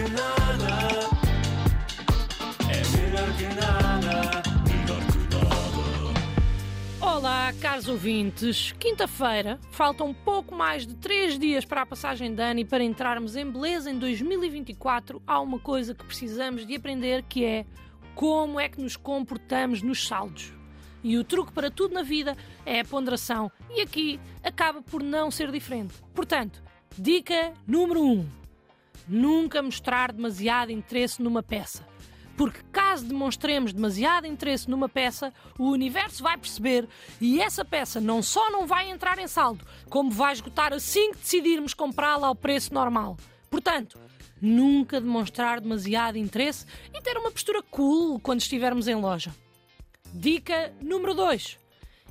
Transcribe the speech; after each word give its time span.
que 0.00 0.10
nada. 0.12 1.10
É 2.70 2.80
melhor 2.96 3.36
que 3.36 3.44
nada. 3.54 4.42
Melhor 4.66 5.02
que 5.12 5.18
nada. 5.34 7.14
Olá, 7.14 7.52
caros 7.60 7.86
ouvintes. 7.86 8.72
Quinta-feira, 8.78 9.60
faltam 9.70 10.14
pouco 10.14 10.54
mais 10.54 10.86
de 10.86 10.94
três 10.94 11.38
dias 11.38 11.66
para 11.66 11.82
a 11.82 11.86
passagem 11.86 12.34
de 12.34 12.42
ano 12.42 12.60
e 12.60 12.64
para 12.64 12.82
entrarmos 12.82 13.36
em 13.36 13.50
beleza 13.50 13.90
em 13.90 13.98
2024. 13.98 15.22
Há 15.26 15.38
uma 15.40 15.58
coisa 15.58 15.94
que 15.94 16.04
precisamos 16.04 16.66
de 16.66 16.76
aprender 16.76 17.22
que 17.24 17.44
é 17.44 17.66
como 18.14 18.58
é 18.58 18.70
que 18.70 18.80
nos 18.80 18.96
comportamos 18.96 19.82
nos 19.82 20.06
saldos. 20.06 20.54
E 21.02 21.18
o 21.18 21.24
truque 21.24 21.52
para 21.52 21.70
tudo 21.70 21.94
na 21.94 22.02
vida 22.02 22.36
é 22.64 22.80
a 22.80 22.84
ponderação. 22.84 23.52
E 23.70 23.82
aqui 23.82 24.18
acaba 24.42 24.80
por 24.80 25.02
não 25.02 25.30
ser 25.30 25.50
diferente. 25.50 25.94
Portanto, 26.14 26.62
dica 26.96 27.52
número 27.66 28.02
1. 28.02 28.12
Um, 28.12 28.39
nunca 29.10 29.60
mostrar 29.60 30.12
demasiado 30.12 30.70
interesse 30.70 31.20
numa 31.20 31.42
peça. 31.42 31.84
Porque 32.36 32.60
caso 32.72 33.04
demonstremos 33.04 33.72
demasiado 33.72 34.26
interesse 34.26 34.70
numa 34.70 34.88
peça, 34.88 35.34
o 35.58 35.70
universo 35.70 36.22
vai 36.22 36.38
perceber 36.38 36.88
e 37.20 37.40
essa 37.40 37.64
peça 37.64 38.00
não 38.00 38.22
só 38.22 38.50
não 38.50 38.66
vai 38.66 38.88
entrar 38.88 39.18
em 39.18 39.26
saldo, 39.26 39.66
como 39.90 40.10
vai 40.10 40.32
esgotar 40.32 40.72
assim 40.72 41.10
que 41.12 41.18
decidirmos 41.18 41.74
comprá-la 41.74 42.28
ao 42.28 42.34
preço 42.34 42.72
normal. 42.72 43.18
Portanto, 43.50 43.98
nunca 44.40 45.00
demonstrar 45.00 45.60
demasiado 45.60 46.16
interesse 46.16 46.64
e 46.94 47.02
ter 47.02 47.18
uma 47.18 47.30
postura 47.30 47.62
cool 47.62 48.18
quando 48.20 48.40
estivermos 48.40 48.88
em 48.88 48.94
loja. 48.94 49.34
Dica 50.14 50.72
número 50.80 51.14
2: 51.14 51.58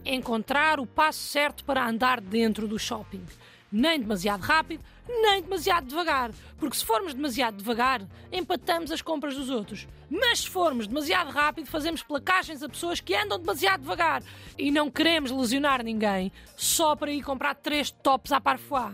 encontrar 0.06 0.80
o 0.80 0.86
passo 0.86 1.20
certo 1.20 1.64
para 1.64 1.88
andar 1.88 2.22
dentro 2.22 2.68
do 2.68 2.78
shopping. 2.78 3.26
Nem 3.72 4.00
demasiado 4.00 4.42
rápido, 4.42 4.84
nem 5.08 5.42
demasiado 5.42 5.88
devagar, 5.88 6.32
porque 6.58 6.76
se 6.76 6.86
formos 6.86 7.14
demasiado 7.14 7.58
devagar, 7.58 8.02
empatamos 8.32 8.92
as 8.92 9.02
compras 9.02 9.36
dos 9.36 9.50
outros. 9.50 9.88
Mas 10.10 10.40
se 10.40 10.50
formos 10.50 10.88
demasiado 10.88 11.32
rápido, 11.32 11.68
fazemos 11.68 12.02
placagens 12.02 12.64
a 12.64 12.70
pessoas 12.70 13.00
que 13.00 13.16
andam 13.16 13.40
demasiado 13.40 13.82
devagar 13.82 14.24
e 14.58 14.72
não 14.72 14.90
queremos 14.90 15.32
lesionar 15.32 15.84
ninguém 15.84 16.32
só 16.56 16.96
para 16.96 17.12
ir 17.12 17.22
comprar 17.24 17.56
três 17.56 17.92
tops 17.92 18.32
à 18.32 18.42
parfois. 18.42 18.94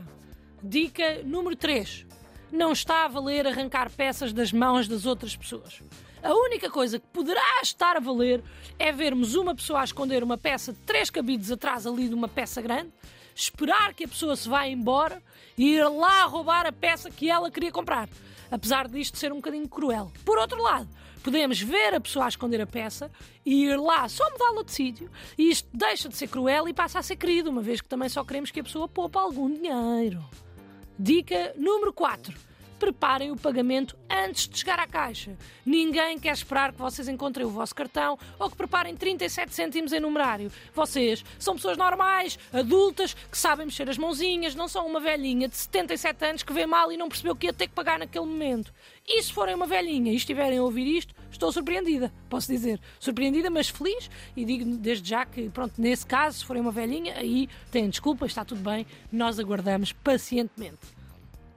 Dica 0.61 1.21
número 1.23 1.55
3: 1.55 2.05
não 2.51 2.71
está 2.71 3.05
a 3.05 3.07
valer 3.07 3.47
arrancar 3.47 3.89
peças 3.91 4.31
das 4.33 4.51
mãos 4.51 4.87
das 4.87 5.05
outras 5.05 5.35
pessoas. 5.35 5.81
A 6.23 6.33
única 6.33 6.69
coisa 6.69 6.99
que 6.99 7.05
poderá 7.07 7.61
estar 7.61 7.97
a 7.97 7.99
valer 7.99 8.43
é 8.79 8.91
vermos 8.91 9.35
uma 9.35 9.53
pessoa 9.53 9.81
a 9.81 9.83
esconder 9.83 10.23
uma 10.23 10.37
peça 10.37 10.73
de 10.73 10.79
três 10.79 11.09
cabides 11.09 11.51
atrás 11.51 11.85
ali 11.85 12.07
de 12.07 12.15
uma 12.15 12.27
peça 12.27 12.61
grande, 12.61 12.91
esperar 13.35 13.93
que 13.93 14.05
a 14.05 14.07
pessoa 14.07 14.35
se 14.35 14.49
vá 14.49 14.65
embora 14.65 15.21
e 15.57 15.75
ir 15.75 15.87
lá 15.87 16.23
roubar 16.23 16.65
a 16.65 16.71
peça 16.71 17.11
que 17.11 17.29
ela 17.29 17.51
queria 17.51 17.71
comprar. 17.71 18.09
Apesar 18.49 18.87
disto 18.87 19.17
ser 19.17 19.31
um 19.31 19.37
bocadinho 19.37 19.67
cruel. 19.67 20.11
Por 20.23 20.37
outro 20.37 20.61
lado, 20.61 20.87
podemos 21.23 21.59
ver 21.59 21.93
a 21.93 21.99
pessoa 21.99 22.25
a 22.25 22.29
esconder 22.29 22.61
a 22.61 22.67
peça 22.67 23.11
e 23.45 23.65
ir 23.65 23.77
lá 23.77 24.07
só 24.07 24.27
mudá-la 24.31 24.63
de 24.63 24.71
sítio 24.71 25.09
e 25.37 25.49
isto 25.49 25.67
deixa 25.73 26.07
de 26.07 26.15
ser 26.15 26.27
cruel 26.27 26.67
e 26.67 26.73
passa 26.73 26.99
a 26.99 27.03
ser 27.03 27.15
querido, 27.15 27.49
uma 27.49 27.61
vez 27.61 27.81
que 27.81 27.87
também 27.87 28.09
só 28.09 28.23
queremos 28.23 28.51
que 28.51 28.59
a 28.59 28.63
pessoa 28.63 28.87
poupa 28.87 29.19
algum 29.19 29.51
dinheiro. 29.51 30.23
Dica 30.97 31.53
número 31.57 31.91
4 31.93 32.33
preparem 32.79 33.31
o 33.31 33.37
pagamento 33.37 33.97
antes 34.09 34.47
de 34.47 34.59
chegar 34.59 34.79
à 34.79 34.87
caixa. 34.87 35.35
Ninguém 35.65 36.19
quer 36.19 36.33
esperar 36.33 36.71
que 36.71 36.79
vocês 36.79 37.07
encontrem 37.07 37.45
o 37.45 37.49
vosso 37.49 37.73
cartão 37.73 38.17
ou 38.39 38.49
que 38.49 38.55
preparem 38.55 38.95
37 38.95 39.53
cêntimos 39.53 39.93
em 39.93 39.99
numerário. 39.99 40.51
Vocês 40.73 41.23
são 41.39 41.55
pessoas 41.55 41.77
normais, 41.77 42.37
adultas, 42.53 43.13
que 43.13 43.37
sabem 43.37 43.65
mexer 43.65 43.89
as 43.89 43.97
mãozinhas, 43.97 44.55
não 44.55 44.67
são 44.67 44.85
uma 44.85 44.99
velhinha 44.99 45.47
de 45.47 45.55
77 45.55 46.25
anos 46.25 46.43
que 46.43 46.53
vê 46.53 46.65
mal 46.65 46.91
e 46.91 46.97
não 46.97 47.09
percebeu 47.09 47.35
que 47.35 47.47
ia 47.47 47.53
ter 47.53 47.67
que 47.67 47.73
pagar 47.73 47.99
naquele 47.99 48.25
momento. 48.25 48.73
E 49.07 49.21
se 49.21 49.31
forem 49.31 49.55
uma 49.55 49.67
velhinha 49.67 50.11
e 50.11 50.15
estiverem 50.15 50.57
a 50.57 50.63
ouvir 50.63 50.87
isto, 50.97 51.13
estou 51.31 51.51
surpreendida, 51.51 52.11
posso 52.29 52.51
dizer. 52.51 52.79
Surpreendida, 52.99 53.49
mas 53.49 53.69
feliz. 53.69 54.09
E 54.35 54.43
digo 54.43 54.65
desde 54.77 55.09
já 55.09 55.25
que, 55.25 55.49
pronto, 55.49 55.73
nesse 55.79 56.05
caso, 56.05 56.39
se 56.39 56.45
forem 56.45 56.61
uma 56.61 56.71
velhinha, 56.71 57.15
aí 57.15 57.47
têm 57.71 57.89
desculpa, 57.89 58.25
está 58.25 58.43
tudo 58.43 58.61
bem, 58.61 58.85
nós 59.11 59.39
aguardamos 59.39 59.91
pacientemente. 59.91 61.04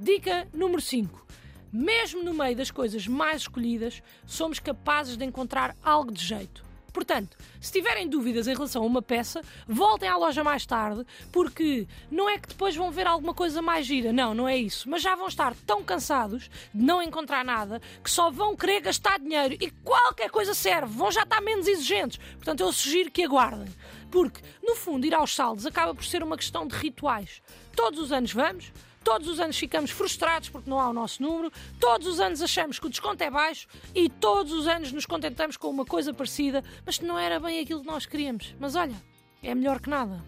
Dica 0.00 0.46
número 0.54 0.80
5. 0.80 1.26
Mesmo 1.72 2.22
no 2.22 2.32
meio 2.32 2.54
das 2.54 2.70
coisas 2.70 3.08
mais 3.08 3.42
escolhidas, 3.42 4.00
somos 4.24 4.60
capazes 4.60 5.16
de 5.16 5.24
encontrar 5.24 5.76
algo 5.82 6.12
de 6.12 6.24
jeito. 6.24 6.64
Portanto, 6.92 7.36
se 7.60 7.72
tiverem 7.72 8.08
dúvidas 8.08 8.46
em 8.46 8.54
relação 8.54 8.84
a 8.84 8.86
uma 8.86 9.02
peça, 9.02 9.42
voltem 9.66 10.08
à 10.08 10.16
loja 10.16 10.44
mais 10.44 10.64
tarde, 10.64 11.04
porque 11.32 11.88
não 12.10 12.28
é 12.28 12.38
que 12.38 12.46
depois 12.46 12.76
vão 12.76 12.92
ver 12.92 13.08
alguma 13.08 13.34
coisa 13.34 13.60
mais 13.60 13.86
gira, 13.86 14.12
não, 14.12 14.34
não 14.34 14.48
é 14.48 14.56
isso, 14.56 14.88
mas 14.88 15.02
já 15.02 15.16
vão 15.16 15.26
estar 15.26 15.52
tão 15.66 15.82
cansados 15.82 16.48
de 16.72 16.82
não 16.82 17.02
encontrar 17.02 17.44
nada 17.44 17.82
que 18.02 18.10
só 18.10 18.30
vão 18.30 18.56
querer 18.56 18.80
gastar 18.80 19.18
dinheiro 19.18 19.56
e 19.60 19.68
qualquer 19.82 20.30
coisa 20.30 20.54
serve, 20.54 20.96
vão 20.96 21.10
já 21.10 21.24
estar 21.24 21.40
menos 21.40 21.66
exigentes. 21.66 22.18
Portanto, 22.36 22.60
eu 22.60 22.72
sugiro 22.72 23.10
que 23.10 23.24
aguardem, 23.24 23.68
porque 24.12 24.40
no 24.62 24.76
fundo 24.76 25.04
ir 25.04 25.14
aos 25.14 25.34
saldos 25.34 25.66
acaba 25.66 25.92
por 25.92 26.04
ser 26.04 26.22
uma 26.22 26.36
questão 26.36 26.68
de 26.68 26.76
rituais. 26.76 27.42
Todos 27.74 27.98
os 27.98 28.12
anos 28.12 28.32
vamos, 28.32 28.72
Todos 29.02 29.28
os 29.28 29.40
anos 29.40 29.56
ficamos 29.56 29.90
frustrados 29.90 30.48
porque 30.48 30.68
não 30.68 30.80
há 30.80 30.88
o 30.88 30.92
nosso 30.92 31.22
número, 31.22 31.52
todos 31.80 32.06
os 32.06 32.20
anos 32.20 32.42
achamos 32.42 32.78
que 32.78 32.86
o 32.86 32.90
desconto 32.90 33.22
é 33.22 33.30
baixo 33.30 33.66
e 33.94 34.08
todos 34.08 34.52
os 34.52 34.66
anos 34.66 34.92
nos 34.92 35.06
contentamos 35.06 35.56
com 35.56 35.68
uma 35.68 35.84
coisa 35.84 36.12
parecida, 36.12 36.62
mas 36.84 36.98
que 36.98 37.04
não 37.04 37.18
era 37.18 37.40
bem 37.40 37.60
aquilo 37.60 37.80
que 37.80 37.86
nós 37.86 38.06
queríamos. 38.06 38.54
Mas 38.58 38.74
olha, 38.74 38.94
é 39.42 39.54
melhor 39.54 39.80
que 39.80 39.88
nada. 39.88 40.22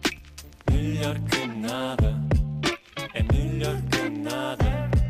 Melhor 0.71 1.15
que 1.29 1.47
nada. 1.47 2.15
É 3.13 3.23
melhor 3.23 3.75
que 3.91 4.09
nada. 4.09 5.00